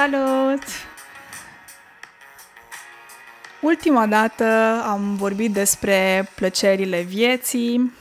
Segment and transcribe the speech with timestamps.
[0.00, 0.62] Salut!
[3.60, 4.44] Ultima dată
[4.86, 7.92] am vorbit despre plăcerile vieții.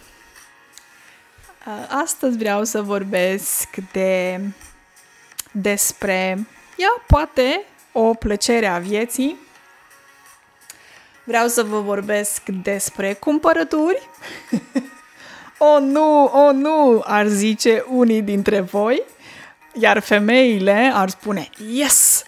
[1.89, 4.39] Astăzi vreau să vorbesc de
[5.51, 9.35] despre, ia, poate, o plăcere a vieții.
[11.23, 14.09] Vreau să vă vorbesc despre cumpărături.
[15.57, 19.03] o, oh, nu, o, oh, nu, ar zice unii dintre voi.
[19.73, 22.23] Iar femeile ar spune, yes!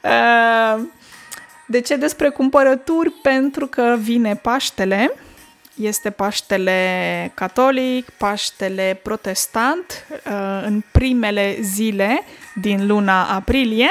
[0.00, 0.82] Uh,
[1.66, 3.10] de ce despre cumpărături?
[3.10, 5.14] Pentru că vine Paștele,
[5.74, 12.24] este Paștele catolic, Paștele protestant, uh, în primele zile
[12.54, 13.90] din luna aprilie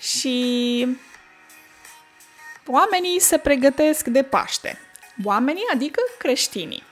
[0.00, 0.86] și
[2.66, 4.78] oamenii se pregătesc de Paște.
[5.24, 6.82] Oamenii, adică creștinii.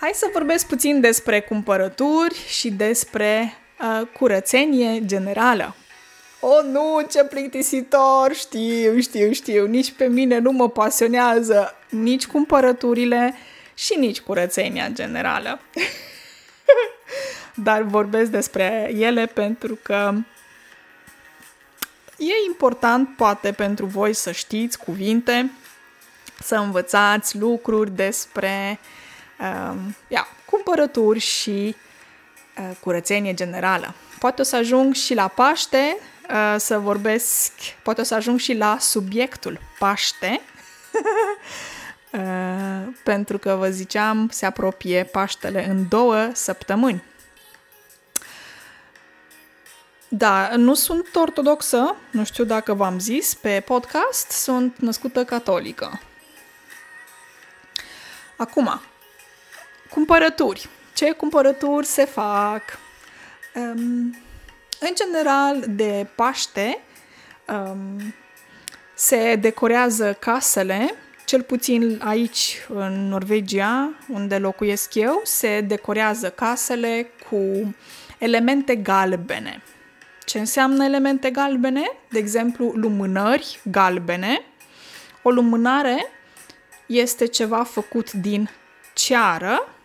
[0.00, 5.74] Hai să vorbesc puțin despre cumpărături și despre uh, curățenie generală.
[6.40, 8.34] Oh, nu, ce plictisitor!
[8.34, 9.66] Știu, știu, știu.
[9.66, 13.34] Nici pe mine nu mă pasionează nici cumpărăturile
[13.74, 15.60] și nici curățenia generală.
[17.64, 20.12] Dar vorbesc despre ele pentru că
[22.18, 25.50] e important, poate, pentru voi să știți cuvinte,
[26.40, 28.95] să învățați lucruri despre uh,
[29.40, 29.76] uh,
[30.08, 31.76] ia, cumpărături și
[32.58, 33.94] uh, curățenie generală.
[34.18, 35.96] Poate o să ajung și la Paște
[36.30, 40.40] uh, să vorbesc, poate o să ajung și la subiectul Paște,
[42.12, 47.02] uh, pentru că vă ziceam, se apropie Paștele în două săptămâni.
[50.08, 56.00] Da, nu sunt ortodoxă, nu știu dacă v-am zis pe podcast, sunt născută catolică.
[58.36, 58.80] Acum,
[59.90, 60.68] Cumpărături.
[60.94, 62.62] Ce cumpărături se fac?
[63.54, 64.16] Um,
[64.80, 66.78] în general, de Paște
[67.48, 68.14] um,
[68.94, 77.74] se decorează casele, cel puțin aici în Norvegia, unde locuiesc eu, se decorează casele cu
[78.18, 79.62] elemente galbene.
[80.24, 81.92] Ce înseamnă elemente galbene?
[82.10, 84.42] De exemplu, lumânări galbene.
[85.22, 86.06] O lumânare
[86.86, 88.50] este ceva făcut din
[88.94, 89.75] ceară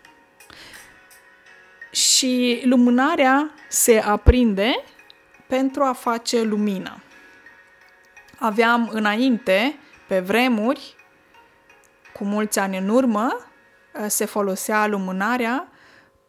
[1.91, 4.84] și lumânarea se aprinde
[5.47, 7.03] pentru a face lumină.
[8.38, 10.96] Aveam înainte, pe vremuri,
[12.13, 13.38] cu mulți ani în urmă,
[14.07, 15.72] se folosea lumânarea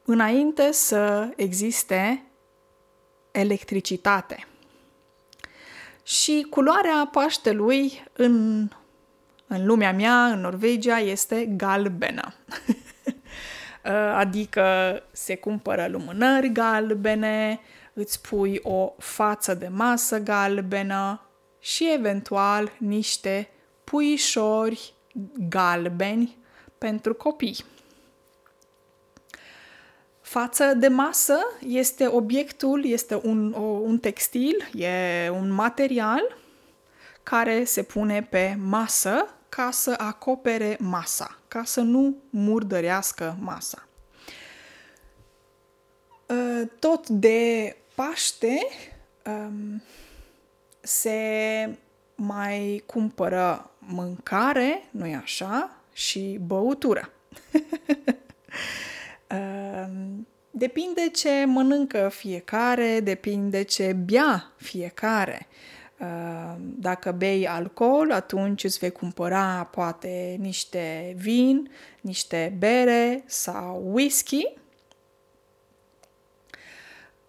[0.05, 2.25] înainte să existe
[3.31, 4.47] electricitate.
[6.03, 8.69] Și culoarea Paștelui în,
[9.47, 12.35] în lumea mea, în Norvegia, este galbenă.
[13.85, 14.63] Uh, adică
[15.13, 17.61] se cumpără lumânări galbene,
[17.93, 21.27] îți pui o față de masă galbenă
[21.59, 23.49] și eventual niște
[23.85, 24.95] puișori
[25.49, 26.39] galbeni
[26.79, 27.65] pentru copii.
[30.21, 36.37] Față de masă este obiectul, este un, o, un textil, e un material
[37.23, 43.89] care se pune pe masă ca să acopere masa, ca să nu murdărească masa.
[46.29, 48.59] Ă, tot de Paște
[49.27, 49.83] um,
[50.81, 51.79] se
[52.15, 57.11] mai cumpără mâncare, nu-i așa, și băutură.
[59.37, 65.47] um, depinde ce mănâncă fiecare, depinde ce bea fiecare.
[66.03, 71.71] Ehm, dacă bei alcool, atunci îți vei cumpăra poate niște vin,
[72.01, 74.55] niște bere sau whisky.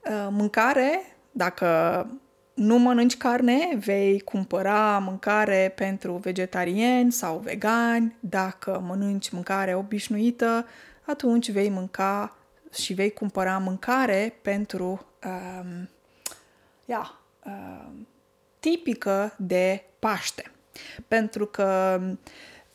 [0.03, 2.07] Ehm, mâncare, dacă
[2.53, 8.15] nu mănânci carne, vei cumpăra mâncare pentru vegetariani sau vegani.
[8.19, 10.65] Dacă mănânci mâncare obișnuită,
[11.05, 12.37] atunci vei mânca
[12.73, 15.89] și vei cumpăra mâncare pentru um,
[16.85, 17.11] yeah,
[17.45, 18.07] um,
[18.63, 20.51] tipică de Paște.
[21.07, 21.99] Pentru că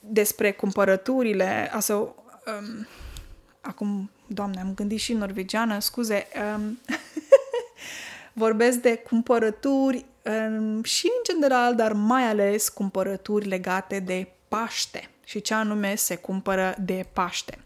[0.00, 2.86] despre cumpărăturile, asta, um,
[3.60, 6.26] acum, doamne, am gândit și norvegiană, scuze,
[6.56, 6.78] um,
[8.44, 15.40] vorbesc de cumpărături um, și în general, dar mai ales cumpărături legate de Paște și
[15.40, 17.58] ce anume se cumpără de Paște.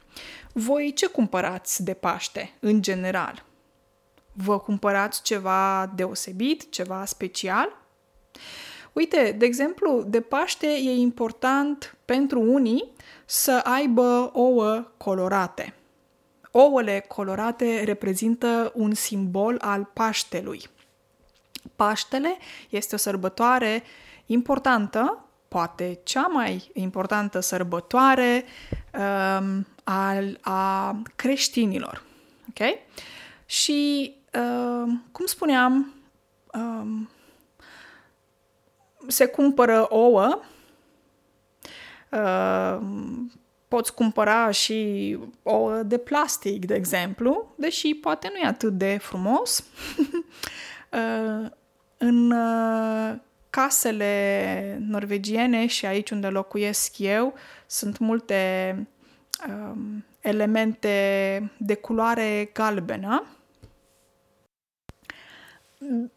[0.53, 3.45] Voi ce cumpărați de Paște, în general?
[4.33, 7.82] Vă cumpărați ceva deosebit, ceva special?
[8.93, 12.93] Uite, de exemplu, de Paște e important pentru unii
[13.25, 15.75] să aibă ouă colorate.
[16.51, 20.69] ouăle colorate reprezintă un simbol al Paștelui.
[21.77, 22.37] Paștele
[22.69, 23.83] este o sărbătoare
[24.27, 28.45] importantă, poate cea mai importantă sărbătoare
[28.95, 32.03] um, al, a creștinilor.
[32.49, 32.79] Ok?
[33.47, 35.95] Și, um, cum spuneam,
[36.55, 37.09] um,
[39.07, 40.41] se cumpără ouă,
[42.11, 43.33] um,
[43.69, 49.65] poți cumpăra și ouă de plastic, de exemplu, deși poate nu e atât de frumos.
[50.91, 51.51] uh,
[51.97, 53.15] în uh,
[53.51, 57.35] casele norvegiene și aici unde locuiesc eu
[57.67, 58.75] sunt multe
[59.49, 63.27] um, elemente de culoare galbenă.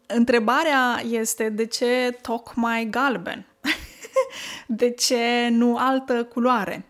[0.06, 3.46] Întrebarea este de ce tocmai galben?
[4.66, 6.84] de ce nu altă culoare?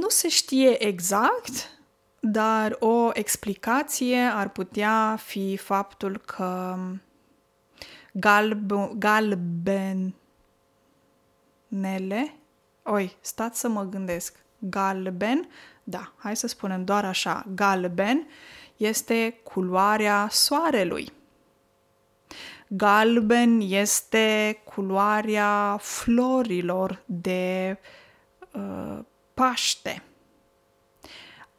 [0.00, 1.78] Nu se știe exact,
[2.20, 6.76] dar o explicație ar putea fi faptul că
[8.12, 10.14] galb, galbenele,
[12.82, 15.48] oi, stați să mă gândesc, galben,
[15.84, 18.26] da, hai să spunem doar așa, galben
[18.76, 21.12] este culoarea soarelui.
[22.68, 27.78] Galben este culoarea florilor de
[28.52, 28.98] uh,
[29.34, 30.02] Paște.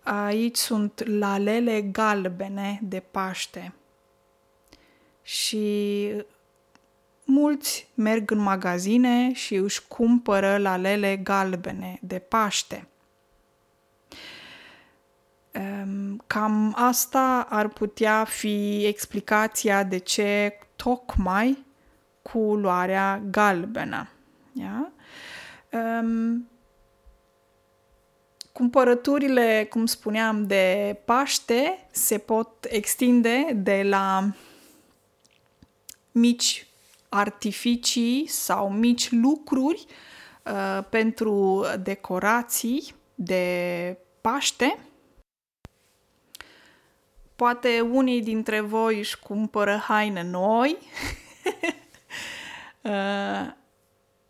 [0.03, 3.73] Aici sunt lalele galbene de Paște.
[5.21, 6.11] Și
[7.23, 12.87] mulți merg în magazine și își cumpără lalele galbene de Paște.
[16.27, 21.65] Cam asta ar putea fi explicația de ce tocmai
[22.21, 24.09] culoarea galbenă.
[24.53, 24.87] Yeah?
[25.71, 26.47] Um,
[28.57, 34.29] Cumpărăturile, cum spuneam, de Paște se pot extinde de la
[36.11, 36.67] mici
[37.09, 39.85] artificii sau mici lucruri
[40.45, 44.79] uh, pentru decorații de Paște.
[47.37, 50.77] Poate unii dintre voi își cumpără haine noi.
[52.81, 53.53] uh,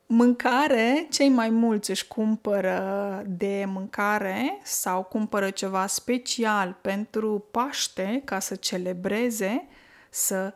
[0.09, 8.39] Mâncare, cei mai mulți își cumpără de mâncare sau cumpără ceva special pentru Paște ca
[8.39, 9.67] să celebreze,
[10.09, 10.53] să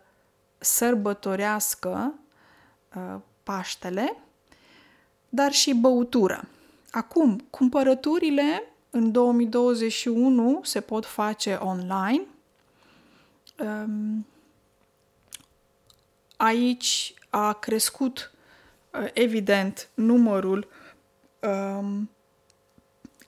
[0.58, 2.14] sărbătorească
[2.96, 4.16] uh, Paștele,
[5.30, 6.48] dar și băutură.
[6.92, 12.22] Acum, cumpărăturile în 2021 se pot face online.
[13.62, 14.26] Um,
[16.38, 18.32] aici a crescut
[18.92, 20.68] Uh, evident, numărul
[21.40, 22.10] um,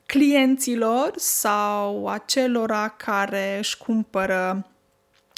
[0.05, 4.67] clienților sau acelora care își cumpără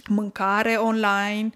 [0.07, 1.49] mâncare online,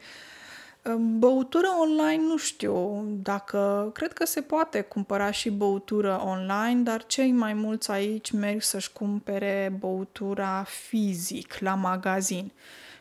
[0.83, 7.05] um, Băutură online, nu știu dacă, cred că se poate cumpăra și băutură online, dar
[7.05, 12.51] cei mai mulți aici merg să-și cumpere băutura fizic la magazin.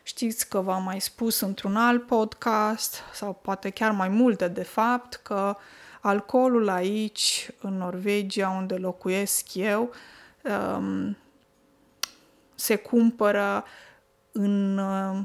[0.09, 5.15] Știți că v-am mai spus într-un alt podcast, sau poate chiar mai multe de fapt,
[5.15, 5.55] că
[6.01, 9.91] alcoolul aici, în Norvegia, unde locuiesc eu,
[10.77, 11.17] um,
[12.55, 13.63] se cumpără
[14.31, 15.19] în, uh,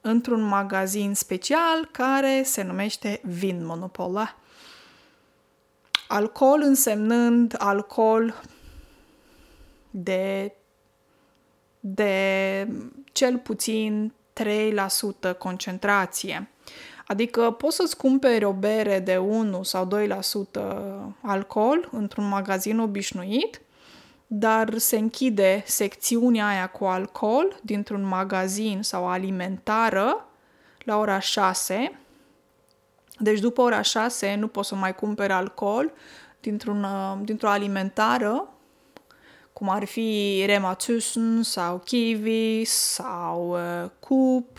[0.00, 4.36] într-un magazin special care se numește Vin Monopola.
[6.08, 8.34] Alcool însemnând alcool
[9.90, 10.52] de
[11.86, 12.68] de
[13.12, 14.12] cel puțin
[15.30, 16.48] 3% concentrație.
[17.06, 20.62] Adică poți să-ți cumperi o bere de 1 sau 2%
[21.20, 23.60] alcool într-un magazin obișnuit,
[24.26, 30.28] dar se închide secțiunea aia cu alcool dintr-un magazin sau alimentară
[30.78, 31.98] la ora 6.
[33.18, 35.92] Deci după ora 6 nu poți să mai cumperi alcool
[36.40, 36.86] dintr-un,
[37.24, 38.53] dintr-o alimentară
[39.54, 44.58] cum ar fi Rema 1000 sau Kiwi sau uh, Coop,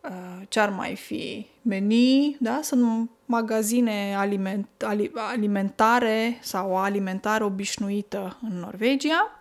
[0.00, 2.60] uh, ce ar mai fi Meni, da?
[2.62, 9.38] Sunt magazine aliment, ali, alimentare sau alimentare obișnuită în Norvegia.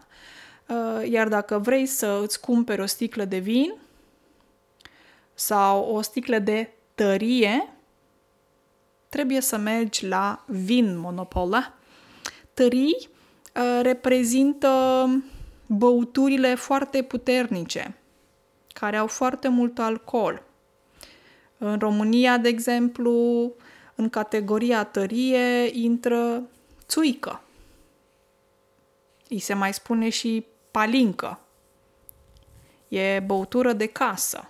[0.68, 3.74] Uh, iar dacă vrei să îți cumperi o sticlă de vin
[5.34, 7.70] sau o sticlă de tărie,
[9.10, 11.74] trebuie să mergi la Vin Monopola.
[12.54, 13.14] Tării Uh,
[13.82, 14.70] reprezintă
[15.66, 17.98] băuturile foarte puternice,
[18.74, 20.44] care au foarte mult alcool.
[21.58, 23.52] În România, de exemplu,
[23.96, 26.44] în categoria tărie intră
[26.88, 27.42] țuică.
[29.30, 31.40] Îi se mai spune și palincă.
[32.88, 34.50] E băutură de casă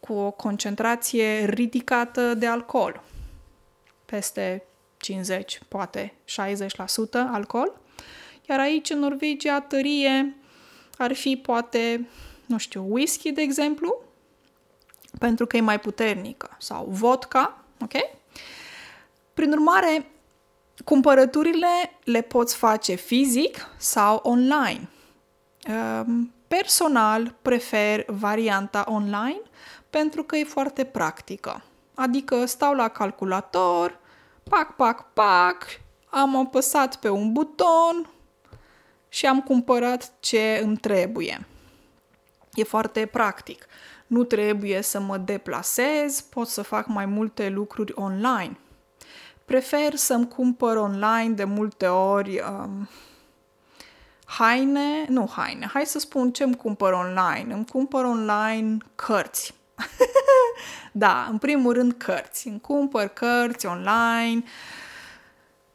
[0.00, 3.02] cu o concentrație ridicată de alcool,
[4.04, 4.64] peste
[5.02, 6.32] 50, poate 60%
[7.32, 7.80] alcool.
[8.48, 10.36] Iar aici, în Norvegia, tărie
[10.98, 12.08] ar fi poate,
[12.46, 14.02] nu știu, whisky, de exemplu,
[15.18, 17.92] pentru că e mai puternică, sau vodka, ok?
[19.34, 20.06] Prin urmare,
[20.84, 24.88] cumpărăturile le poți face fizic sau online.
[25.62, 29.40] Ehm, personal prefer varianta online
[29.90, 31.62] pentru că e foarte practică.
[31.94, 34.00] Adică stau la calculator,
[34.48, 35.66] pac, pac, pac,
[36.10, 38.10] am apăsat pe un buton
[39.08, 41.46] și am cumpărat ce îmi trebuie.
[42.54, 43.66] E foarte practic.
[44.06, 48.58] Nu trebuie să mă deplasez, pot să fac mai multe lucruri online.
[49.44, 52.88] Prefer să-mi cumpăr online de multe ori um,
[54.24, 57.54] haine, nu haine, hai să spun ce îmi cumpăr online.
[57.54, 59.54] Îmi cumpăr online cărți.
[60.92, 62.48] da, în primul rând cărți.
[62.48, 64.42] Îmi cumpăr cărți online,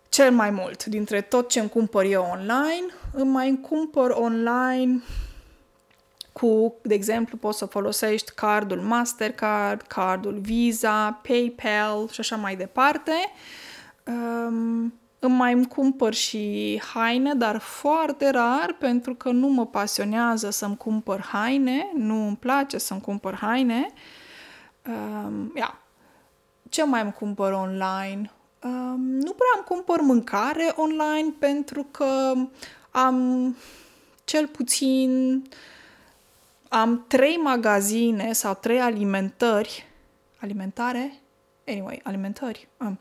[0.09, 5.01] cel mai mult dintre tot ce îmi cumpăr eu online, îmi mai cumpăr online
[6.31, 13.11] cu, de exemplu, poți să folosești cardul Mastercard, cardul Visa, PayPal și așa mai departe.
[14.05, 20.49] Um, îmi mai îmi cumpăr și haine, dar foarte rar, pentru că nu mă pasionează
[20.49, 23.93] să-mi cumpăr haine, nu îmi place să-mi cumpăr haine.
[24.87, 25.77] Um, yeah.
[26.69, 28.31] Ce mai îmi cumpăr online?
[28.63, 32.33] Um, nu prea îmi cumpăr mâncare online pentru că
[32.91, 33.55] am
[34.23, 35.43] cel puțin
[36.69, 39.87] am trei magazine sau trei alimentări
[40.41, 41.13] alimentare
[41.67, 42.99] anyway, alimentări um,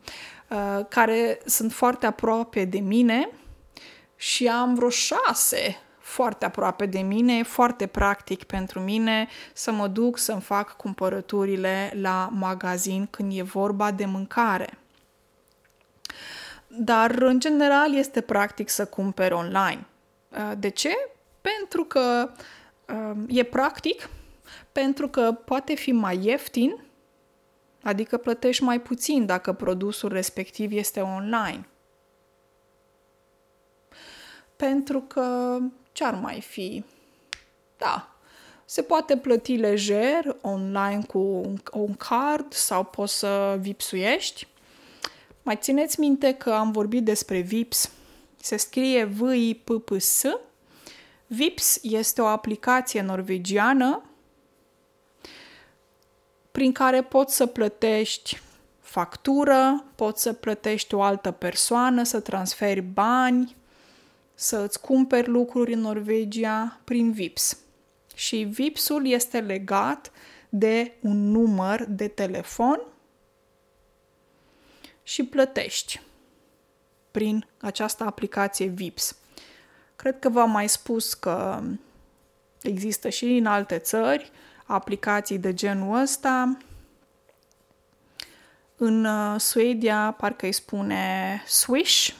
[0.48, 3.28] uh, care sunt foarte aproape de mine
[4.16, 10.18] și am vreo șase foarte aproape de mine, foarte practic pentru mine să mă duc
[10.18, 14.78] să-mi fac cumpărăturile la magazin când e vorba de mâncare.
[16.66, 19.86] Dar, în general, este practic să cumperi online.
[20.28, 20.90] Uh, de ce?
[21.40, 22.30] Pentru că
[22.88, 24.08] uh, e practic,
[24.72, 26.85] pentru că poate fi mai ieftin,
[27.86, 31.68] adică plătești mai puțin dacă produsul respectiv este online.
[34.56, 35.58] Pentru că
[35.92, 36.84] ce ar mai fi?
[37.76, 38.16] Da,
[38.64, 44.46] se poate plăti lejer online cu un, un card sau poți să vipsuiești.
[45.42, 47.90] Mai țineți minte că am vorbit despre VIPS.
[48.40, 50.22] Se scrie V-I-P-P-S.
[51.26, 54.05] VIPS este o aplicație norvegiană
[56.56, 58.40] prin care poți să plătești
[58.80, 63.56] factură, poți să plătești o altă persoană, să transferi bani,
[64.34, 67.58] să îți cumperi lucruri în Norvegia prin VIPS.
[68.14, 70.12] Și VIPS-ul este legat
[70.48, 72.80] de un număr de telefon
[75.02, 76.00] și plătești
[77.10, 79.16] prin această aplicație VIPS.
[79.96, 81.62] Cred că v-am mai spus că
[82.62, 84.30] există și în alte țări
[84.66, 86.56] aplicații de genul ăsta.
[88.76, 92.14] În uh, Suedia parcă îi spune Swish.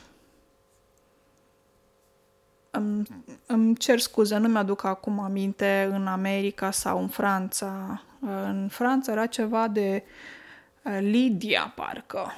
[2.70, 3.06] Îmi,
[3.46, 8.02] îmi cer scuze, nu mi-aduc acum aminte în America sau în Franța.
[8.20, 10.04] În Franța era ceva de
[10.82, 12.34] uh, Lydia, parcă.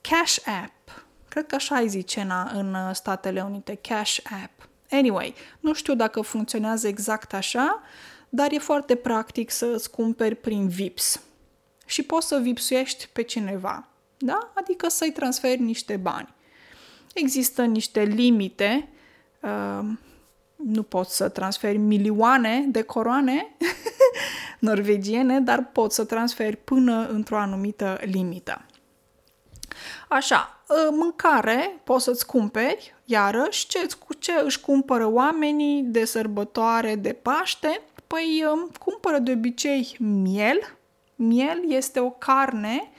[0.00, 1.04] Cash App.
[1.28, 4.65] Cred că așa îi zice în, în uh, Statele Unite, Cash App.
[4.90, 7.82] Anyway, nu știu dacă funcționează exact așa,
[8.28, 11.20] dar e foarte practic să îți cumperi prin VIPS.
[11.86, 13.88] Și poți să vipsuiești pe cineva,
[14.18, 14.52] da?
[14.54, 16.34] Adică să-i transferi niște bani.
[17.14, 18.88] Există niște limite,
[19.40, 19.88] uh,
[20.56, 23.56] nu poți să transferi milioane de coroane
[24.58, 28.66] norvegiene, dar poți să transferi până într-o anumită limită.
[30.08, 33.86] Așa, ă, mâncare poți să-ți cumperi, iarăși, ce,
[34.18, 37.80] ce își cumpără oamenii de sărbătoare de Paște?
[38.06, 40.76] Păi ă, cumpără de obicei miel.
[41.16, 42.90] Miel este o carne,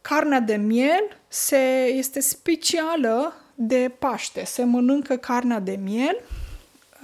[0.00, 4.44] carnea de miel se, este specială de Paște.
[4.44, 6.20] Se mănâncă carnea de miel,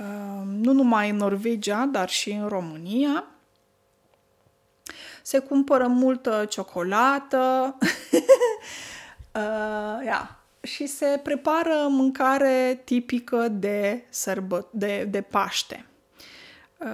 [0.01, 0.05] ă,
[0.47, 3.25] nu numai în Norvegia, dar și în România
[5.27, 7.75] se cumpără multă ciocolată
[9.35, 10.31] uh, yeah.
[10.63, 15.87] și se prepară mâncare tipică de, sărbă, de, de Paște.
[16.79, 16.87] Uh,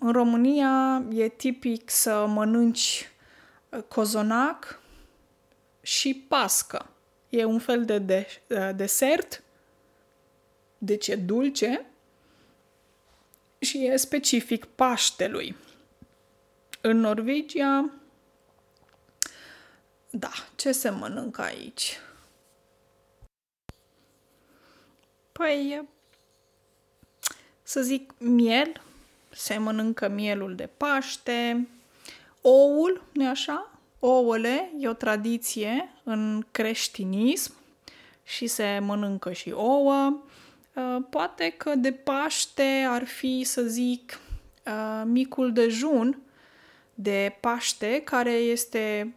[0.00, 3.08] în România e tipic să mănânci
[3.68, 4.80] uh, cozonac
[5.80, 6.86] și pască.
[7.28, 9.42] E un fel de, de uh, desert
[10.78, 11.86] deci e dulce
[13.58, 15.56] și e specific Paștelui.
[16.82, 17.90] În Norvegia,
[20.10, 21.98] da, ce se mănâncă aici?
[25.32, 25.88] Păi,
[27.62, 28.80] să zic, miel,
[29.30, 31.68] se mănâncă mielul de Paște,
[32.40, 33.70] oul, nu așa?
[33.98, 37.54] Ouăle e o tradiție în creștinism
[38.24, 40.22] și se mănâncă și ouă.
[40.74, 44.18] Uh, poate că de Paște ar fi, să zic,
[44.66, 46.22] uh, micul dejun
[47.02, 49.14] de Paște, care este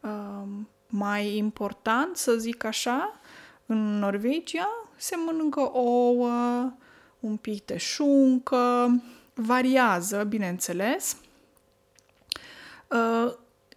[0.00, 0.42] uh,
[0.86, 3.20] mai important, să zic așa,
[3.66, 4.68] în Norvegia.
[4.96, 6.72] Se mănâncă ouă,
[7.20, 8.94] un pic de șuncă,
[9.34, 11.16] variază, bineînțeles.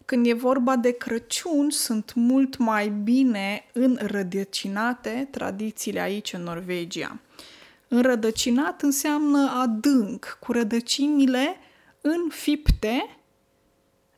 [0.05, 7.19] Când e vorba de Crăciun, sunt mult mai bine înrădăcinate tradițiile aici în Norvegia.
[7.87, 11.55] Înrădăcinat înseamnă adânc, cu rădăcinile
[12.01, 13.17] înfipte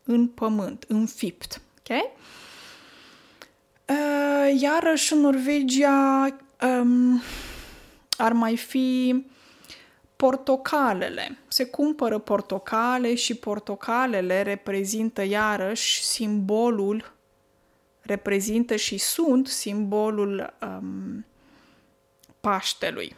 [0.06, 1.62] în pământ, înfipt.
[1.80, 1.98] Ok?
[3.90, 7.22] Uh, iarăși în Norvegia um,
[8.18, 9.26] ar mai fi
[10.16, 11.38] portocalele.
[11.48, 17.14] Se cumpără portocale și portocalele reprezintă iarăși simbolul,
[18.02, 21.26] reprezintă și sunt simbolul um,
[22.42, 23.16] Paștelui.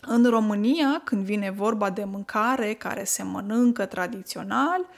[0.00, 4.88] În România, când vine vorba de mâncare care se mănâncă tradițional,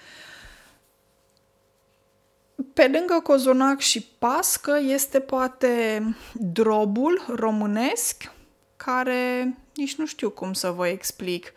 [2.74, 6.02] pe lângă cozonac și pască este poate
[6.32, 8.32] drobul românesc,
[8.76, 11.52] care nici nu știu cum să vă explic.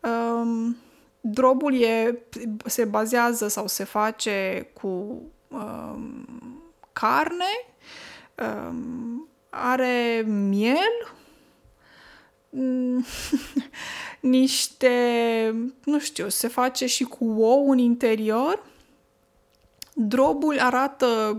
[0.00, 0.76] Um,
[1.20, 2.18] drobul e,
[2.64, 7.74] se bazează sau se face cu um, carne,
[8.68, 11.14] um, are miel,
[14.20, 14.94] niște,
[15.84, 18.72] nu știu, se face și cu ou în interior.
[19.96, 21.38] Drobul arată,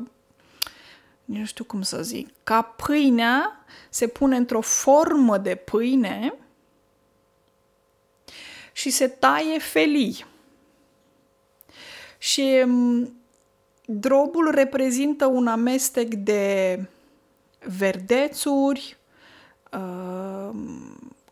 [1.26, 6.34] nu știu cum să zic, ca pâinea se pune într-o formă de pâine
[8.72, 10.26] și se taie felii.
[12.18, 13.14] Și mm,
[13.86, 16.80] drobul reprezintă un amestec de
[17.68, 18.98] verdețuri,
[19.72, 20.50] uh,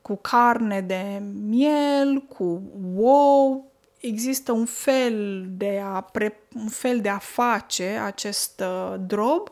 [0.01, 2.61] cu carne de miel, cu
[2.97, 3.71] ou.
[4.05, 9.51] Există un fel de a, pre, un fel de a face acest uh, drob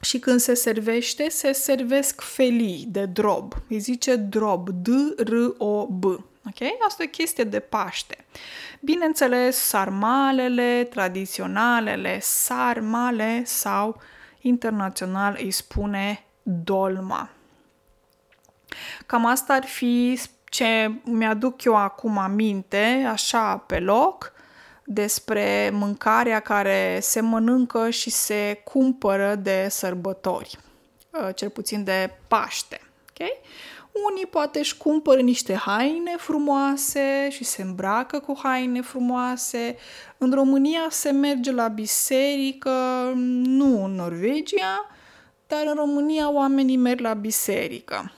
[0.00, 3.54] și când se servește, se servesc felii de drob.
[3.68, 6.04] Îi zice drob, D-R-O-B.
[6.04, 6.68] Ok?
[6.86, 8.24] Asta e o chestie de Paște.
[8.80, 14.00] Bineînțeles, sarmalele, tradiționalele sarmale sau
[14.40, 17.30] internațional îi spune dolma.
[19.06, 20.18] Cam asta ar fi
[20.52, 24.32] ce mi-aduc eu acum aminte, așa pe loc
[24.84, 30.58] despre mâncarea care se mănâncă și se cumpără de sărbători,
[31.10, 32.80] uh, cel puțin de Paște.
[33.10, 33.40] Okay?
[34.10, 39.76] Unii poate își cumpără niște haine frumoase și se îmbracă cu haine frumoase.
[40.18, 43.12] În România se merge la biserică,
[43.44, 44.90] nu în Norvegia,
[45.46, 48.12] dar în România oamenii merg la biserică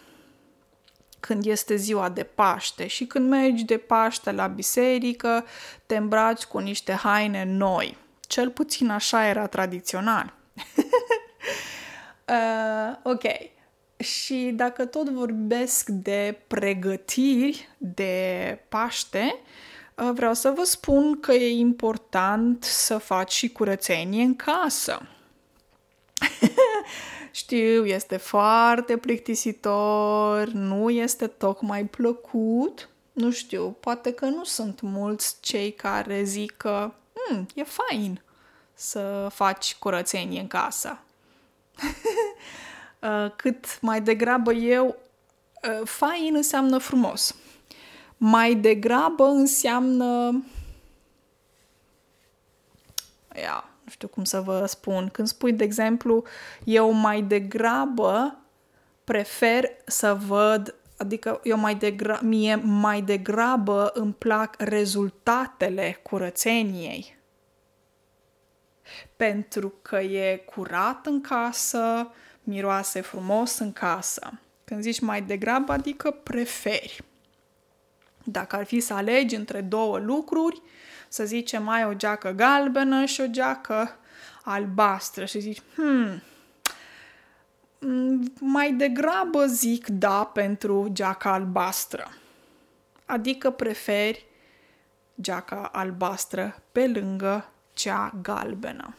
[1.26, 5.44] când este ziua de Paște și când mergi de Paște la biserică,
[5.87, 7.96] te îmbraci cu niște haine noi.
[8.20, 10.34] Cel puțin așa era tradițional.
[12.28, 13.22] uh, ok.
[13.96, 19.37] Și dacă tot vorbesc de pregătiri de Paște,
[19.94, 25.08] uh, vreau să vă spun că e important să faci și curățenie în casă.
[27.35, 32.88] Știu, este foarte plictisitor, nu este tocmai plăcut.
[33.12, 36.92] Nu știu, poate că nu sunt mulți cei care zic că
[37.31, 38.23] mm, e fain
[38.75, 40.99] să faci curățenie în casă.
[42.99, 47.35] Uh, cât mai degrabă eu, uh, fain înseamnă frumos.
[48.16, 50.42] Mai degrabă înseamnă...
[53.37, 56.25] Ia, nu știu cum să vă spun, când spui, de exemplu,
[56.64, 58.38] eu mai degrabă
[59.05, 67.16] prefer să văd, adică eu mai degra- mie mai degrabă îmi plac rezultatele curățeniei.
[69.16, 72.11] Pentru că e curat în casă,
[72.42, 74.40] miroase frumos în casă.
[74.64, 77.05] Când zici mai degrabă, adică preferi.
[78.25, 80.62] Dacă ar fi să alegi între două lucruri,
[81.14, 83.96] să zicem, mai o geacă galbenă și o geacă
[84.44, 86.22] albastră și zici, hmm,
[88.40, 92.11] mai degrabă zic da pentru geaca albastră.
[93.07, 94.27] Adică preferi
[95.20, 98.96] geaca albastră pe lângă cea galbenă.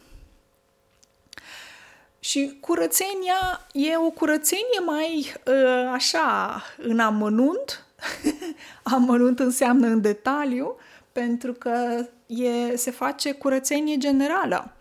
[2.18, 7.84] Și curățenia e o curățenie mai uh, așa în amănunt.
[8.82, 10.76] amănunt înseamnă în detaliu,
[11.16, 14.72] pentru că e, se face curățenie generală.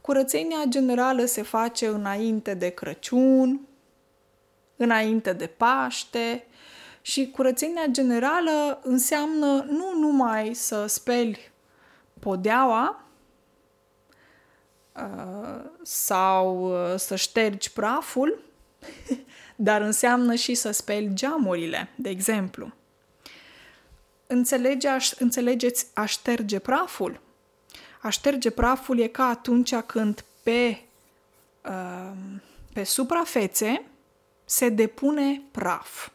[0.00, 3.60] Curățenia generală se face înainte de Crăciun,
[4.76, 6.46] înainte de Paște
[7.00, 11.50] și curățenia generală înseamnă nu numai să speli
[12.20, 13.04] podeaua
[14.96, 18.42] uh, sau uh, să ștergi praful,
[19.56, 22.72] dar înseamnă și să speli geamurile, de exemplu.
[24.26, 27.20] Înțelege, înțelegeți aș șterge praful?
[28.02, 30.82] Aș șterge praful e ca atunci când pe,
[31.64, 32.12] uh,
[32.72, 33.84] pe suprafețe
[34.44, 36.08] se depune praf.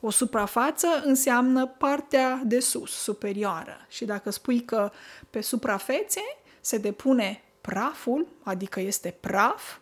[0.00, 3.86] O suprafață înseamnă partea de sus, superioară.
[3.88, 4.90] Și dacă spui că
[5.30, 6.20] pe suprafețe
[6.60, 9.78] se depune praful, adică este praf,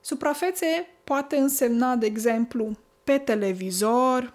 [0.00, 4.32] suprafețe poate însemna, de exemplu, pe televizor,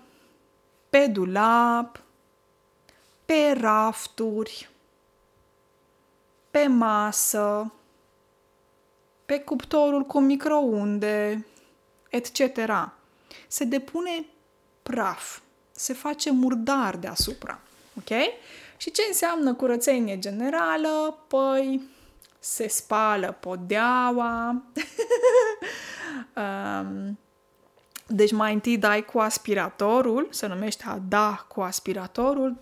[0.89, 2.03] pe dulap,
[3.25, 4.69] pe rafturi,
[6.51, 7.73] pe masă,
[9.25, 11.45] pe cuptorul cu microunde,
[12.09, 12.39] etc.
[13.47, 14.25] Se depune
[14.83, 15.39] praf,
[15.71, 17.59] se face murdar deasupra.
[17.97, 18.17] Ok?
[18.77, 21.23] Și ce înseamnă curățenie generală?
[21.27, 21.81] Păi
[22.39, 24.49] se spală podeaua,
[26.35, 27.17] um,
[28.09, 32.57] deci mai întâi dai cu aspiratorul, se numește a da cu aspiratorul,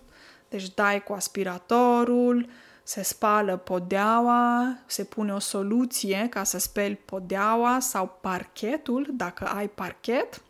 [0.48, 2.48] deci dai cu aspiratorul,
[2.82, 9.68] se spală podeaua, se pune o soluție ca să speli podeaua sau parchetul, dacă ai
[9.68, 10.42] parchet.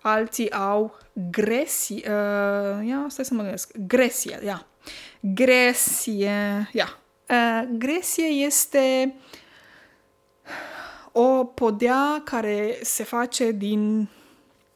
[0.00, 0.98] Alții au
[1.30, 4.66] gresie, uh, ia, stai să mă gândesc, gresie, ia.
[5.20, 6.98] Gresie, ia.
[7.28, 9.14] Uh, gresie este
[11.18, 14.08] o podea care se face din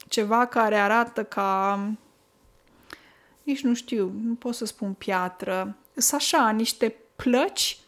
[0.08, 1.80] ceva care arată ca
[3.42, 7.78] nici nu știu, nu pot să spun piatră, sunt așa niște plăci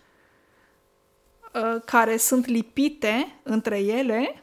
[1.54, 4.42] uh, care sunt lipite între ele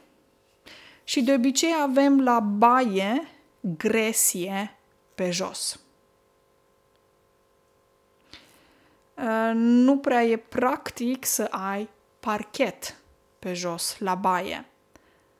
[1.04, 3.28] și de obicei avem la baie
[3.60, 4.78] gresie
[5.14, 5.80] pe jos.
[9.14, 11.88] Uh, nu prea e practic să ai
[12.20, 12.99] parchet
[13.40, 14.64] pe jos, la baie.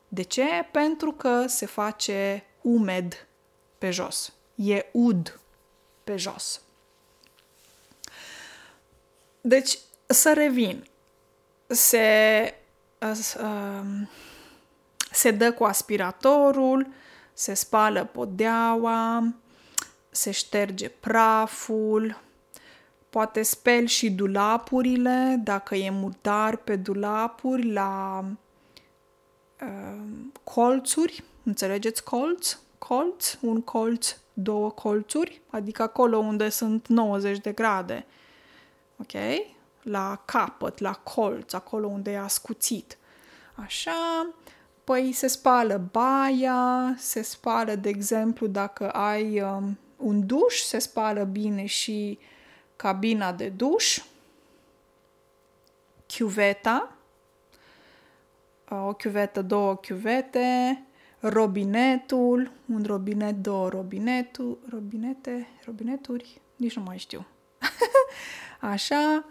[0.07, 0.45] De ce?
[0.71, 3.27] Pentru că se face umed
[3.77, 4.33] pe jos.
[4.55, 5.39] E ud
[6.03, 6.61] pe jos.
[9.41, 10.87] Deci, să revin.
[11.67, 12.55] Se,
[12.99, 14.07] uh,
[15.11, 16.87] se dă cu aspiratorul,
[17.33, 19.33] se spală podeaua,
[20.09, 22.21] se șterge praful,
[23.11, 28.23] poate speli și dulapurile, dacă e murdar pe dulapuri, la
[29.61, 30.01] uh,
[30.43, 32.57] colțuri, înțelegeți colț?
[32.77, 38.05] Colț, un colț, două colțuri, adică acolo unde sunt 90 de grade,
[38.97, 39.11] ok?
[39.81, 42.97] La capăt, la colț, acolo unde e ascuțit.
[43.55, 44.27] Așa,
[44.83, 51.23] păi se spală baia, se spală, de exemplu, dacă ai um, un duș, se spală
[51.23, 52.19] bine și
[52.81, 54.03] cabina de duș,
[56.05, 56.95] chiuveta,
[58.69, 60.83] o chiuvetă, două chiuvete,
[61.19, 67.25] robinetul, un robinet, două robinetul, robinete, robineturi, nici nu mai știu.
[68.73, 69.25] Așa,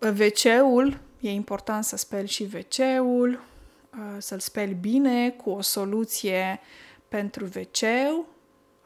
[0.00, 6.60] WC-ul, e important să speli și WC-ul, uh, să-l speli bine cu o soluție
[7.08, 7.82] pentru wc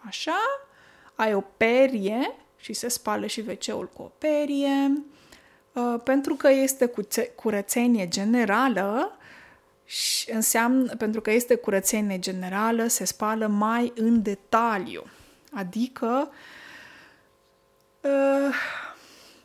[0.07, 0.39] așa,
[1.15, 2.35] ai o perie
[2.65, 5.05] și se spală și WC-ul cu o perie,
[5.73, 6.93] uh, pentru că este
[7.35, 9.19] curățenie generală,
[9.85, 15.05] și înseamnă, pentru că este curățenie generală, se spală mai în detaliu.
[15.53, 16.31] Adică
[18.01, 18.55] uh,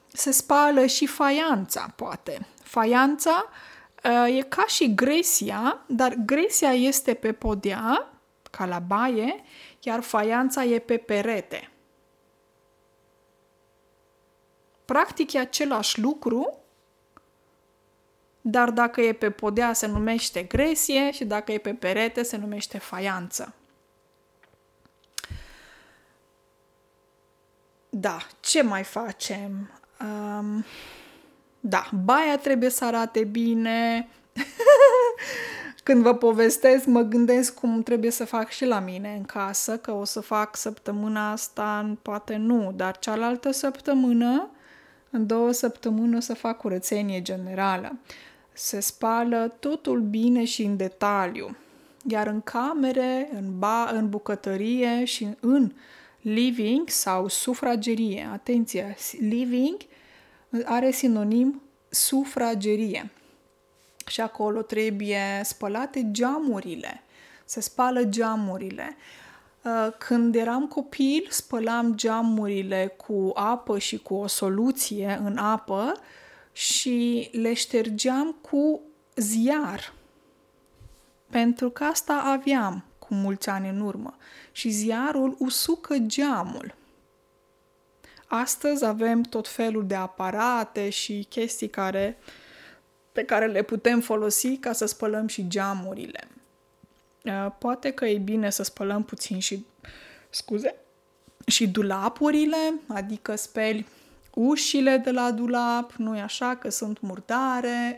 [0.08, 2.48] se spală și faianța, poate.
[2.64, 3.50] Faianța
[4.04, 8.10] uh, e ca și gresia, dar gresia este pe podea,
[8.52, 9.44] ca la baie,
[9.80, 11.72] iar faianța e pe perete.
[14.90, 16.58] Practic e același lucru,
[18.42, 22.78] dar dacă e pe podea se numește gresie și dacă e pe perete se numește
[22.78, 23.54] faianță.
[27.90, 29.72] Da, ce mai facem?
[30.02, 30.66] Um,
[31.60, 34.10] Da, baia trebuie să arate bine.
[35.84, 39.92] Când vă povestesc, mă gândesc cum trebuie să fac și la mine în casă, că
[39.92, 44.50] o să fac săptămâna asta, poate nu, dar cealaltă săptămână,
[45.10, 47.98] în două săptămâni o să fac curățenie generală.
[48.54, 51.56] Se spală totul bine și în detaliu.
[52.08, 55.72] Iar în camere, în, ba, în bucătărie și în
[56.22, 59.78] living sau sufragerie, atenție, living
[60.66, 63.10] are sinonim sufragerie.
[64.06, 67.04] Și acolo trebuie spălate geamurile.
[67.46, 68.96] Se spală geamurile.
[68.98, 69.29] Uh,
[69.98, 75.92] când eram copil, spălam geamurile cu apă și cu o soluție în apă
[76.52, 78.82] și le ștergeam cu
[79.16, 79.94] ziar.
[81.30, 84.18] Pentru că asta aveam cu mulți ani în urmă.
[84.52, 86.76] Și ziarul usucă geamul.
[88.28, 92.18] Astăzi avem tot felul de aparate și chestii care,
[93.12, 96.28] pe care le putem folosi ca să spălăm și geamurile.
[97.24, 99.66] Uh, poate că e bine să spălăm puțin și,
[100.30, 100.76] scuze,
[101.48, 103.86] și dulapurile, adică speli
[104.34, 107.98] ușile de la dulap, nu e așa că sunt murdare.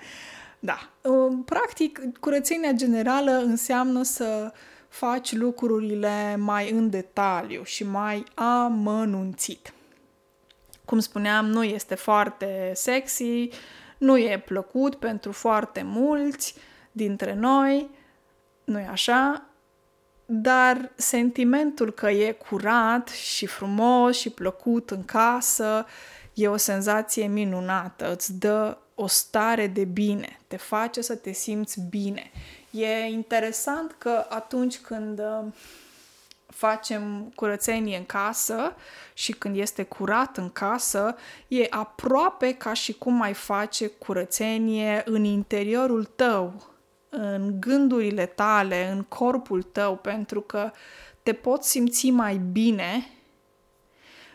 [0.58, 4.52] da, uh, practic, curățenia generală înseamnă să
[4.88, 9.72] faci lucrurile mai în detaliu și mai amănunțit.
[10.84, 13.48] Cum spuneam, nu este foarte sexy,
[13.98, 16.54] nu e plăcut pentru foarte mulți
[16.92, 17.90] dintre noi,
[18.68, 19.42] nu e așa?
[20.26, 25.86] Dar sentimentul că e curat și frumos și plăcut în casă
[26.34, 31.80] e o senzație minunată, îți dă o stare de bine, te face să te simți
[31.80, 32.30] bine.
[32.70, 35.44] E interesant că atunci când uh,
[36.46, 38.74] facem curățenie în casă
[39.14, 41.16] și când este curat în casă,
[41.48, 46.66] e aproape ca și cum ai face curățenie în interiorul tău,
[47.08, 50.70] în gândurile tale, în corpul tău, pentru că
[51.22, 53.06] te poți simți mai bine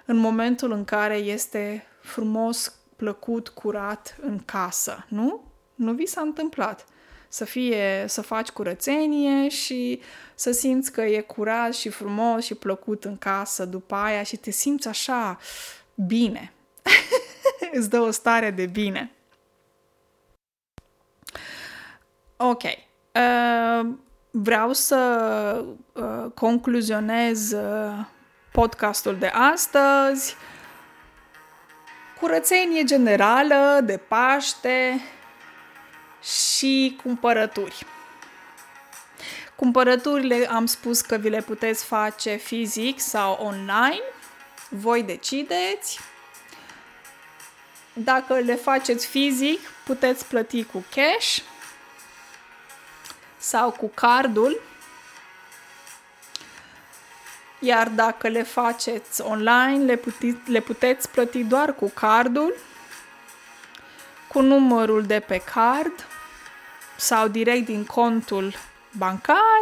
[0.05, 5.43] în momentul în care este frumos, plăcut, curat în casă, nu?
[5.75, 6.85] Nu vi s-a întâmplat
[7.33, 10.01] să fie, să faci curățenie și
[10.35, 14.51] să simți că e curat și frumos și plăcut în casă după aia și te
[14.51, 15.37] simți așa
[15.95, 16.53] bine.
[17.77, 19.11] Îți dă o stare de bine.
[22.45, 22.63] Ok.
[22.63, 23.89] Uh,
[24.31, 28.05] vreau să uh, concluzionez uh,
[28.51, 30.35] podcastul de astăzi.
[32.19, 35.01] Curățenie generală de Paște,
[36.23, 37.85] și cumpărături.
[39.55, 44.03] Cumpărăturile am spus că vi le puteți face fizic sau online.
[44.69, 45.99] Voi decideți.
[47.93, 51.41] Dacă le faceți fizic, puteți plăti cu cash
[53.43, 54.61] sau cu cardul.
[57.59, 62.53] Iar dacă le faceți online, le, puteți, le puteți plăti doar cu cardul,
[64.27, 66.07] cu numărul de pe card
[66.97, 68.53] sau direct din contul
[68.97, 69.61] bancar.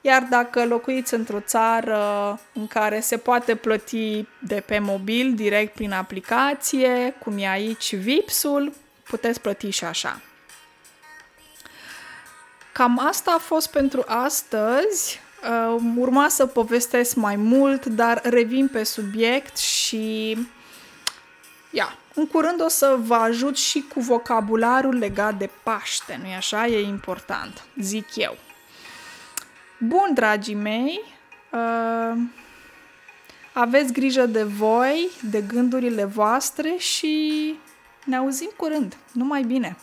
[0.00, 5.92] Iar dacă locuiți într-o țară în care se poate plăti de pe mobil, direct prin
[5.92, 8.72] aplicație, cum e aici Vipsul,
[9.02, 10.20] puteți plăti și așa.
[12.74, 15.20] Cam asta a fost pentru astăzi.
[15.74, 20.36] Uh, urma să povestesc mai mult, dar revin pe subiect și
[21.70, 26.66] Ia, în curând o să vă ajut și cu vocabularul legat de Paște, nu-i așa?
[26.66, 28.36] E important, zic eu.
[29.78, 31.00] Bun, dragii mei,
[31.50, 32.18] uh,
[33.52, 37.54] aveți grijă de voi, de gândurile voastre și
[38.04, 38.96] ne auzim curând.
[39.12, 39.76] Numai bine!